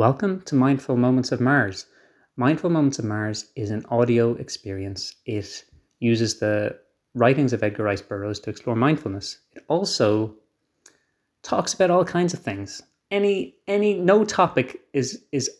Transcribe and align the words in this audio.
Welcome 0.00 0.40
to 0.46 0.54
Mindful 0.54 0.96
Moments 0.96 1.30
of 1.30 1.42
Mars. 1.42 1.84
Mindful 2.38 2.70
Moments 2.70 2.98
of 2.98 3.04
Mars 3.04 3.50
is 3.54 3.70
an 3.70 3.84
audio 3.90 4.32
experience. 4.36 5.16
It 5.26 5.62
uses 5.98 6.38
the 6.38 6.78
writings 7.14 7.52
of 7.52 7.62
Edgar 7.62 7.82
Rice 7.82 8.00
Burroughs 8.00 8.40
to 8.40 8.48
explore 8.48 8.74
mindfulness. 8.74 9.40
It 9.52 9.62
also 9.68 10.36
talks 11.42 11.74
about 11.74 11.90
all 11.90 12.02
kinds 12.02 12.32
of 12.32 12.40
things. 12.40 12.80
Any 13.10 13.56
any 13.66 13.92
no 13.92 14.24
topic 14.24 14.80
is 14.94 15.22
is 15.32 15.50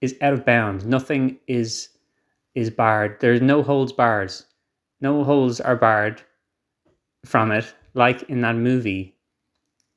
is 0.00 0.16
out 0.22 0.32
of 0.32 0.46
bounds. 0.46 0.86
Nothing 0.86 1.38
is 1.46 1.90
is 2.54 2.70
barred. 2.70 3.20
There's 3.20 3.42
no 3.42 3.62
holds 3.62 3.92
bars. 3.92 4.46
No 5.02 5.24
holes 5.24 5.60
are 5.60 5.76
barred 5.76 6.22
from 7.26 7.52
it, 7.52 7.74
like 7.92 8.22
in 8.30 8.40
that 8.40 8.56
movie 8.56 9.18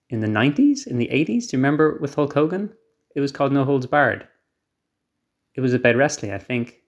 in 0.10 0.20
the 0.20 0.28
90s, 0.28 0.88
in 0.88 0.98
the 0.98 1.08
80s. 1.08 1.48
Do 1.48 1.56
you 1.56 1.60
remember 1.60 1.98
with 2.02 2.16
Hulk 2.16 2.34
Hogan? 2.34 2.74
It 3.16 3.22
was 3.22 3.32
called 3.32 3.52
No 3.52 3.64
Holds 3.64 3.86
Barred. 3.86 4.28
It 5.56 5.62
was 5.62 5.74
about 5.74 5.96
wrestling, 5.96 6.32
I 6.32 6.38
think. 6.40 6.82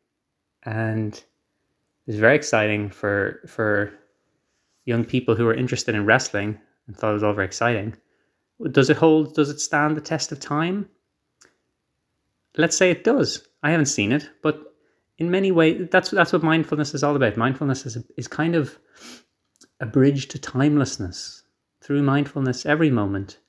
And 0.63 1.13
it 1.13 2.11
was 2.11 2.19
very 2.19 2.35
exciting 2.35 2.89
for 2.89 3.41
for 3.47 3.93
young 4.85 5.03
people 5.03 5.35
who 5.35 5.45
were 5.45 5.53
interested 5.53 5.95
in 5.95 6.05
wrestling 6.05 6.59
and 6.87 6.95
thought 6.95 7.11
it 7.11 7.13
was 7.13 7.23
all 7.23 7.33
very 7.33 7.47
exciting. 7.47 7.95
Does 8.71 8.89
it 8.89 8.97
hold 8.97 9.35
does 9.35 9.49
it 9.49 9.59
stand 9.59 9.97
the 9.97 10.01
test 10.01 10.31
of 10.31 10.39
time? 10.39 10.89
Let's 12.57 12.77
say 12.77 12.89
it 12.89 13.03
does. 13.03 13.47
I 13.63 13.71
haven't 13.71 13.87
seen 13.87 14.11
it, 14.11 14.29
but 14.41 14.75
in 15.17 15.31
many 15.31 15.51
ways 15.51 15.87
that's 15.91 16.11
that's 16.11 16.33
what 16.33 16.43
mindfulness 16.43 16.93
is 16.93 17.03
all 17.03 17.15
about. 17.15 17.37
Mindfulness 17.37 17.85
is 17.85 17.97
is 18.17 18.27
kind 18.27 18.55
of 18.55 18.77
a 19.79 19.85
bridge 19.85 20.27
to 20.29 20.39
timelessness. 20.39 21.43
Through 21.81 22.03
mindfulness, 22.03 22.65
every 22.65 22.89
moment 22.89 23.39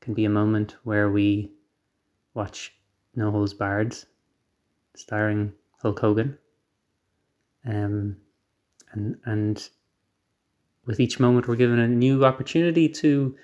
can 0.00 0.14
be 0.14 0.24
a 0.24 0.30
moment 0.30 0.76
where 0.84 1.10
we 1.10 1.52
watch 2.34 2.72
No 3.14 3.30
Holds 3.30 3.54
Barred, 3.54 3.96
starring 4.94 5.52
Hulk 5.80 5.98
Hogan. 5.98 6.38
Um, 7.64 8.16
and 8.92 9.16
and 9.24 9.68
with 10.86 11.00
each 11.00 11.20
moment, 11.20 11.48
we're 11.48 11.56
given 11.56 11.78
a 11.78 11.88
new 11.88 12.24
opportunity 12.24 12.88
to 12.88 13.36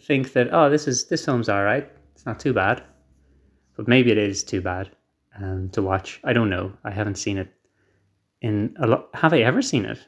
think 0.00 0.32
that 0.32 0.48
oh, 0.52 0.70
this 0.70 0.88
is 0.88 1.06
this 1.06 1.24
film's 1.24 1.48
all 1.48 1.64
right. 1.64 1.90
It's 2.14 2.26
not 2.26 2.40
too 2.40 2.52
bad, 2.52 2.82
but 3.76 3.88
maybe 3.88 4.10
it 4.10 4.18
is 4.18 4.42
too 4.42 4.60
bad 4.60 4.90
um, 5.38 5.70
to 5.70 5.82
watch. 5.82 6.20
I 6.24 6.32
don't 6.32 6.50
know. 6.50 6.72
I 6.84 6.90
haven't 6.90 7.16
seen 7.16 7.38
it 7.38 7.52
in 8.40 8.74
a 8.78 8.86
lot. 8.86 9.08
Have 9.14 9.32
I 9.32 9.40
ever 9.40 9.62
seen 9.62 9.84
it? 9.84 9.98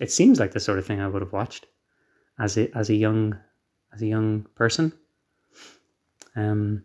It 0.00 0.12
seems 0.12 0.38
like 0.38 0.52
the 0.52 0.60
sort 0.60 0.78
of 0.78 0.86
thing 0.86 1.00
I 1.00 1.08
would 1.08 1.22
have 1.22 1.32
watched 1.32 1.66
as 2.38 2.56
a 2.56 2.76
as 2.76 2.90
a 2.90 2.94
young 2.94 3.38
as 3.92 4.02
a 4.02 4.06
young 4.06 4.46
person. 4.54 4.92
Um, 6.36 6.84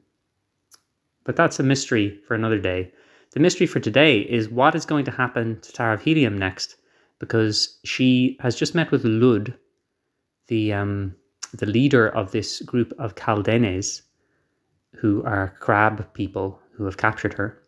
but 1.24 1.36
that's 1.36 1.60
a 1.60 1.64
mystery 1.64 2.20
for 2.28 2.36
another 2.36 2.60
day. 2.60 2.92
The 3.32 3.40
mystery 3.40 3.68
for 3.68 3.80
today 3.80 4.20
is 4.20 4.50
what 4.50 4.76
is 4.76 4.86
going 4.86 5.06
to 5.06 5.12
happen 5.12 5.60
to 5.62 5.72
Tara 5.72 5.96
of 5.96 6.04
Helium 6.04 6.38
next, 6.38 6.76
because 7.20 7.80
she 7.84 8.38
has 8.42 8.56
just 8.56 8.76
met 8.76 8.92
with 8.92 9.04
Luud, 9.04 9.56
the 10.48 10.74
um, 10.74 11.16
the 11.54 11.66
leader 11.66 12.10
of 12.10 12.32
this 12.32 12.62
group 12.62 12.94
of 13.00 13.16
Kaldanes, 13.16 14.02
who 14.96 15.24
are 15.24 15.56
crab 15.60 16.14
people 16.14 16.60
who 16.76 16.86
have 16.86 16.98
captured 16.98 17.34
her. 17.34 17.60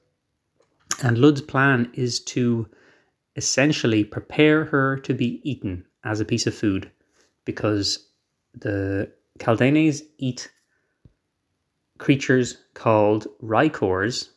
And 1.04 1.18
Luud's 1.18 1.42
plan 1.42 1.92
is 1.94 2.20
to 2.26 2.68
essentially 3.36 4.04
prepare 4.04 4.66
her 4.66 4.98
to 4.98 5.14
be 5.14 5.42
eaten 5.44 5.86
as 6.04 6.20
a 6.20 6.26
piece 6.26 6.48
of 6.48 6.56
food, 6.56 6.90
because 7.46 8.08
the 8.54 9.12
Kaldanes 9.40 10.02
eat 10.18 10.52
creatures 11.98 12.58
called 12.74 13.28
Rykors. 13.44 14.30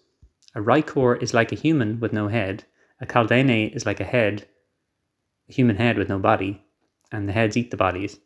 A 0.55 0.61
Rykor 0.61 1.23
is 1.23 1.34
like 1.34 1.53
a 1.53 1.56
human 1.56 2.00
with 2.00 2.12
no 2.12 2.28
head. 2.28 2.65
A 3.00 3.06
Kaldane 3.06 3.75
is 3.75 3.87
like 3.87 4.00
a 4.00 4.05
head, 4.05 4.47
a 5.49 5.53
human 5.53 5.77
head 5.77 5.99
with 5.99 6.09
no 6.09 6.19
body, 6.19 6.62
and 7.12 7.28
the 7.28 7.32
heads 7.32 7.56
eat 7.56 7.71
the 7.71 7.77
bodies. 7.77 8.19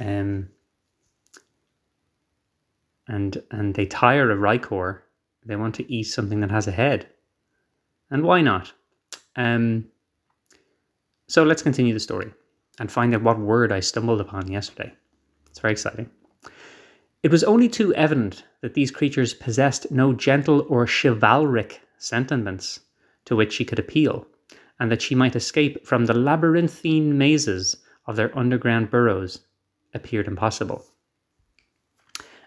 Um, 0.00 0.48
and 3.06 3.42
and 3.50 3.74
they 3.74 3.86
tire 3.86 4.30
of 4.30 4.38
Rykor. 4.38 5.00
They 5.44 5.56
want 5.56 5.74
to 5.76 5.92
eat 5.92 6.04
something 6.04 6.40
that 6.40 6.50
has 6.50 6.66
a 6.66 6.72
head. 6.72 7.06
And 8.10 8.22
why 8.22 8.40
not? 8.40 8.72
Um, 9.36 9.86
so 11.26 11.42
let's 11.42 11.62
continue 11.62 11.92
the 11.92 12.00
story 12.00 12.32
and 12.78 12.90
find 12.90 13.14
out 13.14 13.22
what 13.22 13.38
word 13.38 13.72
I 13.72 13.80
stumbled 13.80 14.20
upon 14.20 14.50
yesterday. 14.50 14.92
It's 15.50 15.58
very 15.58 15.72
exciting. 15.72 16.10
It 17.24 17.30
was 17.30 17.42
only 17.42 17.70
too 17.70 17.94
evident 17.94 18.44
that 18.60 18.74
these 18.74 18.90
creatures 18.90 19.32
possessed 19.32 19.90
no 19.90 20.12
gentle 20.12 20.66
or 20.68 20.86
chivalric 20.86 21.80
sentiments 21.96 22.80
to 23.24 23.34
which 23.34 23.54
she 23.54 23.64
could 23.64 23.78
appeal, 23.78 24.26
and 24.78 24.92
that 24.92 25.00
she 25.00 25.14
might 25.14 25.34
escape 25.34 25.86
from 25.86 26.04
the 26.04 26.12
labyrinthine 26.12 27.16
mazes 27.16 27.78
of 28.06 28.16
their 28.16 28.36
underground 28.38 28.90
burrows 28.90 29.40
appeared 29.94 30.26
impossible. 30.26 30.84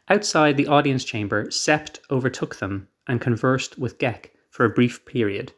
Outside 0.09 0.57
the 0.57 0.67
audience 0.67 1.03
chamber, 1.03 1.45
Sept 1.45 1.97
overtook 2.11 2.57
them 2.57 2.87
and 3.07 3.19
conversed 3.19 3.79
with 3.79 3.97
Ghek 3.97 4.29
for 4.51 4.63
a 4.63 4.69
brief 4.69 5.03
period. 5.07 5.53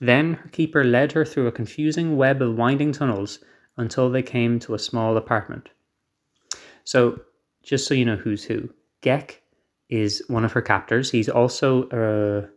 Then 0.00 0.32
her 0.32 0.48
keeper 0.48 0.82
led 0.82 1.12
her 1.12 1.26
through 1.26 1.46
a 1.46 1.52
confusing 1.52 2.16
web 2.16 2.40
of 2.40 2.56
winding 2.56 2.92
tunnels 2.92 3.38
until 3.76 4.08
they 4.08 4.22
came 4.22 4.58
to 4.60 4.72
a 4.72 4.78
small 4.78 5.18
apartment. 5.18 5.68
So 6.84 7.20
just 7.62 7.86
so 7.86 7.94
you 7.94 8.04
know 8.04 8.16
who's 8.16 8.44
who, 8.44 8.68
Ghek 9.02 9.40
is 9.88 10.22
one 10.28 10.44
of 10.44 10.52
her 10.52 10.62
captors. 10.62 11.10
He's 11.10 11.28
also 11.28 11.88
a 11.90 12.48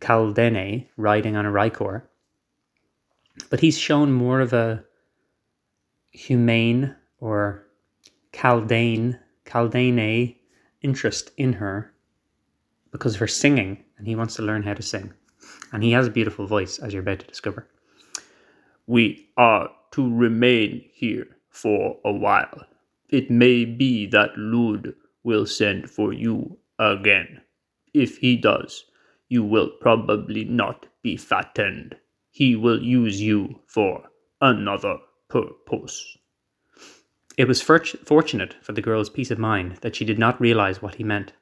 Kaldane 0.00 0.86
riding 0.96 1.36
on 1.36 1.46
a 1.46 1.50
Rykor. 1.50 2.02
But 3.50 3.60
he's 3.60 3.78
shown 3.78 4.12
more 4.12 4.40
of 4.40 4.52
a 4.52 4.84
humane 6.10 6.94
or 7.18 7.66
Kaldane, 8.32 9.18
Kaldane 9.44 10.36
interest 10.82 11.30
in 11.36 11.52
her 11.54 11.92
because 12.92 13.14
of 13.14 13.20
her 13.20 13.26
singing, 13.26 13.82
and 13.98 14.06
he 14.06 14.14
wants 14.14 14.36
to 14.36 14.42
learn 14.42 14.62
how 14.62 14.74
to 14.74 14.82
sing. 14.82 15.12
And 15.72 15.82
he 15.82 15.90
has 15.92 16.06
a 16.06 16.10
beautiful 16.10 16.46
voice, 16.46 16.78
as 16.78 16.92
you're 16.92 17.02
about 17.02 17.18
to 17.20 17.26
discover. 17.26 17.66
We 18.86 19.30
are 19.36 19.68
to 19.92 20.14
remain 20.14 20.84
here 20.92 21.26
for 21.48 21.98
a 22.04 22.12
while, 22.12 22.66
it 23.14 23.30
may 23.30 23.64
be 23.64 24.06
that 24.06 24.34
Luud 24.34 24.92
will 25.22 25.46
send 25.46 25.88
for 25.88 26.12
you 26.12 26.58
again. 26.80 27.40
If 27.94 28.18
he 28.18 28.36
does, 28.36 28.86
you 29.28 29.44
will 29.44 29.70
probably 29.80 30.44
not 30.44 30.86
be 31.00 31.16
fattened. 31.16 31.94
He 32.30 32.56
will 32.56 32.82
use 32.82 33.22
you 33.22 33.60
for 33.68 34.02
another 34.40 34.98
purpose. 35.28 36.18
It 37.36 37.46
was 37.46 37.62
fortunate 37.62 38.56
for 38.60 38.72
the 38.72 38.82
girl's 38.82 39.10
peace 39.10 39.30
of 39.30 39.38
mind 39.38 39.76
that 39.82 39.94
she 39.94 40.04
did 40.04 40.18
not 40.18 40.40
realize 40.40 40.82
what 40.82 40.96
he 40.96 41.04
meant. 41.04 41.32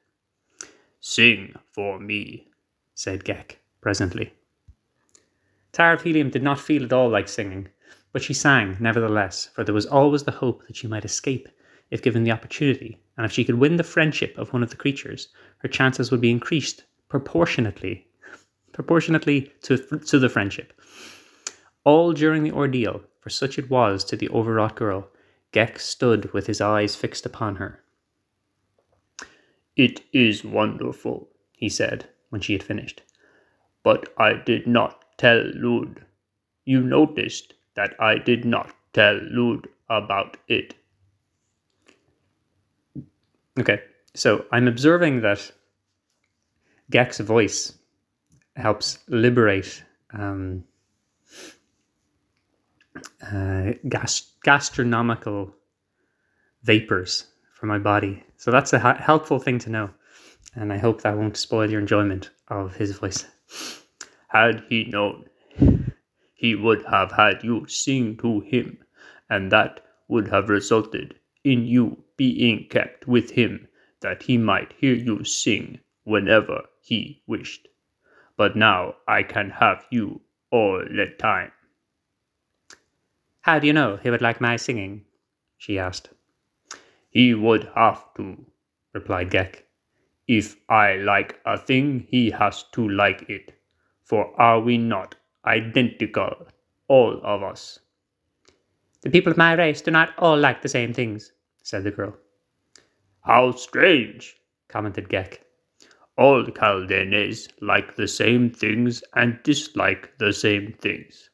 Sing 0.99 1.55
for 1.71 1.99
me, 1.99 2.49
said 2.93 3.25
Ghek 3.25 3.57
presently. 3.81 4.33
Tara 5.71 5.95
of 5.95 6.03
Helium 6.03 6.29
did 6.29 6.43
not 6.43 6.59
feel 6.59 6.83
at 6.83 6.93
all 6.93 7.09
like 7.09 7.27
singing, 7.27 7.69
but 8.11 8.21
she 8.21 8.33
sang 8.35 8.77
nevertheless, 8.79 9.49
for 9.55 9.63
there 9.63 9.73
was 9.73 9.87
always 9.87 10.21
the 10.21 10.31
hope 10.31 10.67
that 10.67 10.75
she 10.75 10.85
might 10.85 11.03
escape 11.03 11.49
if 11.93 12.01
given 12.01 12.23
the 12.23 12.31
opportunity, 12.31 12.99
and 13.15 13.25
if 13.25 13.31
she 13.31 13.45
could 13.45 13.59
win 13.59 13.77
the 13.77 13.83
friendship 13.83 14.35
of 14.35 14.51
one 14.51 14.63
of 14.63 14.71
the 14.71 14.75
creatures, 14.75 15.27
her 15.59 15.67
chances 15.67 16.09
would 16.09 16.21
be 16.21 16.31
increased 16.31 16.85
proportionately, 17.07 18.07
proportionately 18.71 19.53
to, 19.61 19.77
to 19.77 20.17
the 20.17 20.27
friendship. 20.27 20.73
All 21.83 22.11
during 22.11 22.41
the 22.41 22.51
ordeal, 22.51 23.03
for 23.19 23.29
such 23.29 23.59
it 23.59 23.69
was 23.69 24.03
to 24.05 24.15
the 24.15 24.27
overwrought 24.29 24.75
girl, 24.75 25.07
Ghek 25.51 25.77
stood 25.79 26.33
with 26.33 26.47
his 26.47 26.59
eyes 26.59 26.95
fixed 26.95 27.27
upon 27.27 27.57
her. 27.57 27.83
It 29.75 30.01
is 30.11 30.43
wonderful, 30.43 31.29
he 31.51 31.69
said 31.69 32.09
when 32.29 32.41
she 32.41 32.53
had 32.53 32.63
finished. 32.63 33.03
But 33.83 34.11
I 34.17 34.33
did 34.33 34.65
not 34.65 35.05
tell 35.17 35.43
Luud. 35.43 35.97
You 36.65 36.81
noticed 36.81 37.53
that 37.75 37.93
I 37.99 38.17
did 38.17 38.45
not 38.45 38.73
tell 38.93 39.19
Luud 39.19 39.67
about 39.91 40.37
it. 40.47 40.73
Okay, 43.59 43.81
so 44.15 44.45
I'm 44.51 44.67
observing 44.67 45.21
that 45.21 45.51
Ghek's 46.89 47.19
voice 47.19 47.77
helps 48.55 48.99
liberate 49.07 49.83
um, 50.11 50.63
uh, 53.21 53.73
gas- 53.89 54.33
gastronomical 54.43 55.55
vapors 56.63 57.27
from 57.53 57.69
my 57.69 57.77
body. 57.77 58.23
So 58.37 58.51
that's 58.51 58.73
a 58.73 58.79
ha- 58.79 58.97
helpful 58.99 59.39
thing 59.39 59.59
to 59.59 59.69
know. 59.69 59.89
And 60.55 60.71
I 60.73 60.77
hope 60.77 61.01
that 61.01 61.17
won't 61.17 61.37
spoil 61.37 61.69
your 61.69 61.81
enjoyment 61.81 62.29
of 62.47 62.75
his 62.75 62.97
voice. 62.97 63.25
Had 64.27 64.63
he 64.67 64.85
known 64.85 65.29
he 66.33 66.55
would 66.55 66.83
have 66.85 67.11
had 67.11 67.43
you 67.43 67.65
sing 67.67 68.17
to 68.17 68.41
him, 68.41 68.77
and 69.29 69.51
that 69.51 69.79
would 70.09 70.27
have 70.27 70.49
resulted 70.49 71.15
in 71.43 71.65
you 71.65 72.02
being 72.23 72.65
kept 72.69 73.05
with 73.05 73.31
him, 73.31 73.67
that 73.99 74.23
he 74.23 74.37
might 74.37 74.71
hear 74.77 74.93
you 74.93 75.25
sing 75.25 75.77
whenever 76.05 76.61
he 76.79 77.21
wished. 77.27 77.67
But 78.37 78.55
now 78.55 78.95
I 79.09 79.23
can 79.23 79.49
have 79.49 79.85
you 79.91 80.21
all 80.49 80.77
the 80.77 81.07
time. 81.19 81.51
How 83.41 83.59
do 83.59 83.67
you 83.67 83.73
know 83.73 83.97
he 83.97 84.09
would 84.09 84.21
like 84.21 84.39
my 84.39 84.55
singing? 84.55 85.03
she 85.57 85.77
asked. 85.77 86.11
He 87.09 87.33
would 87.33 87.69
have 87.75 88.01
to, 88.15 88.45
replied 88.93 89.29
Ghek. 89.29 89.65
If 90.25 90.55
I 90.69 90.95
like 90.95 91.41
a 91.45 91.57
thing, 91.57 92.07
he 92.07 92.29
has 92.29 92.63
to 92.71 92.87
like 92.87 93.29
it. 93.29 93.51
For 94.05 94.33
are 94.39 94.61
we 94.61 94.77
not 94.77 95.15
identical, 95.45 96.47
all 96.87 97.19
of 97.21 97.43
us? 97.43 97.79
The 99.01 99.09
people 99.09 99.31
of 99.31 99.37
my 99.37 99.55
race 99.55 99.81
do 99.81 99.91
not 99.91 100.17
all 100.17 100.37
like 100.37 100.61
the 100.61 100.69
same 100.69 100.93
things, 100.93 101.33
said 101.63 101.83
the 101.83 101.91
girl. 101.91 102.15
How 103.21 103.51
strange, 103.51 104.35
commented 104.67 105.09
Ghek. 105.09 105.39
All 106.17 106.43
Kaldanes 106.43 107.47
like 107.61 107.95
the 107.95 108.07
same 108.07 108.51
things 108.51 109.03
and 109.15 109.39
dislike 109.43 110.17
the 110.19 110.31
same 110.31 110.73
things. 110.73 111.29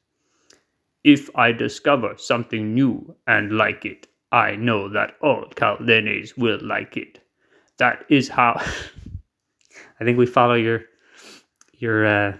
If 1.03 1.29
I 1.35 1.51
discover 1.51 2.15
something 2.17 2.73
new 2.73 3.15
and 3.27 3.57
like 3.57 3.85
it, 3.85 4.07
I 4.31 4.55
know 4.55 4.87
that 4.89 5.15
all 5.21 5.45
Kaldanes 5.55 6.37
will 6.37 6.59
like 6.61 6.95
it. 6.95 7.19
That 7.77 8.05
is 8.09 8.29
how. 8.29 8.61
I 9.99 10.03
think 10.03 10.17
we 10.17 10.25
follow 10.25 10.53
your 10.53 10.83
your 11.73 12.05
uh, 12.05 12.37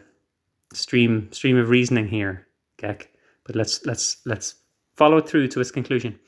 stream 0.74 1.30
stream 1.32 1.58
of 1.58 1.70
reasoning 1.70 2.08
here, 2.08 2.48
Ghek. 2.78 3.08
But 3.46 3.56
let's 3.56 3.86
let's 3.86 4.18
let's 4.26 4.56
follow 4.96 5.22
through 5.22 5.48
to 5.50 5.60
its 5.60 5.72
conclusion. 5.72 6.20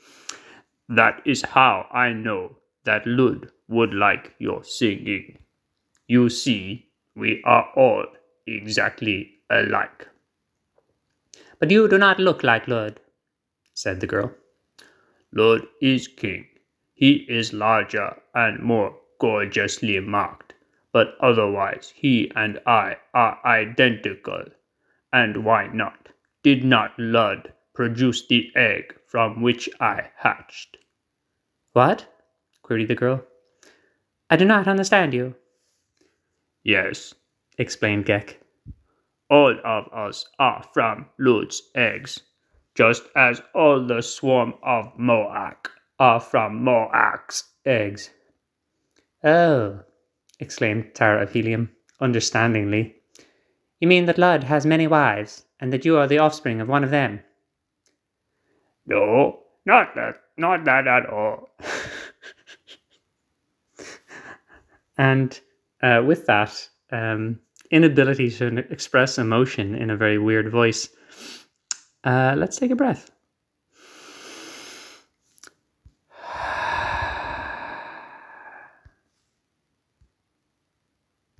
That 0.88 1.22
is 1.24 1.42
how 1.42 1.88
I 1.92 2.12
know 2.12 2.58
that 2.84 3.04
Luud 3.04 3.50
would 3.68 3.94
like 3.94 4.34
your 4.38 4.64
singing. 4.64 5.38
You 6.06 6.28
see, 6.28 6.90
we 7.14 7.42
are 7.44 7.70
all 7.76 8.06
exactly 8.46 9.38
alike. 9.50 10.08
But 11.58 11.70
you 11.70 11.88
do 11.88 11.98
not 11.98 12.18
look 12.18 12.42
like 12.42 12.66
Luud, 12.66 12.98
said 13.74 14.00
the 14.00 14.06
girl. 14.06 14.34
Luud 15.34 15.66
is 15.80 16.08
king. 16.08 16.46
He 16.94 17.26
is 17.28 17.52
larger 17.52 18.20
and 18.34 18.60
more 18.60 18.98
gorgeously 19.18 19.98
marked, 20.00 20.54
but 20.92 21.16
otherwise 21.20 21.92
he 21.94 22.30
and 22.34 22.60
I 22.66 22.98
are 23.14 23.38
identical. 23.44 24.44
And 25.12 25.44
why 25.44 25.68
not? 25.68 26.08
Did 26.42 26.64
not 26.64 26.96
Luud 26.98 27.52
produce 27.74 28.26
the 28.26 28.50
egg 28.56 28.96
from 29.12 29.42
which 29.42 29.68
I 29.78 30.08
hatched? 30.16 30.78
What? 31.74 32.06
queried 32.62 32.88
the 32.88 32.94
girl. 32.94 33.22
I 34.30 34.36
do 34.36 34.46
not 34.46 34.66
understand 34.66 35.12
you. 35.12 35.34
Yes, 36.64 37.12
explained 37.58 38.06
Ghek. 38.06 38.38
All 39.28 39.54
of 39.66 39.92
us 39.92 40.24
are 40.38 40.64
from 40.72 41.10
Luud's 41.18 41.60
eggs, 41.74 42.22
just 42.74 43.02
as 43.14 43.42
all 43.54 43.86
the 43.86 44.00
swarm 44.00 44.54
of 44.62 44.98
Moak 44.98 45.70
are 45.98 46.18
from 46.18 46.64
Moak's 46.64 47.50
eggs. 47.66 48.08
Oh, 49.22 49.80
exclaimed 50.40 50.94
Tara 50.94 51.24
of 51.24 51.34
Helium, 51.34 51.70
understandingly. 52.00 52.96
You 53.78 53.88
mean 53.88 54.06
that 54.06 54.16
Luud 54.16 54.44
has 54.44 54.64
many 54.64 54.86
wives, 54.86 55.44
and 55.60 55.70
that 55.70 55.84
you 55.84 55.98
are 55.98 56.06
the 56.06 56.18
offspring 56.18 56.62
of 56.62 56.68
one 56.68 56.82
of 56.82 56.90
them? 56.90 57.20
No, 58.86 59.40
not 59.64 59.94
that, 59.94 60.16
not 60.36 60.64
that 60.64 60.86
at 60.86 61.06
all. 61.06 61.48
and 64.98 65.40
uh, 65.82 66.02
with 66.04 66.26
that, 66.26 66.68
um, 66.90 67.38
inability 67.70 68.30
to 68.30 68.58
express 68.70 69.18
emotion 69.18 69.74
in 69.74 69.90
a 69.90 69.96
very 69.96 70.18
weird 70.18 70.50
voice, 70.50 70.88
uh, 72.04 72.34
let's 72.36 72.58
take 72.58 72.70
a 72.70 72.76
breath. 72.76 73.10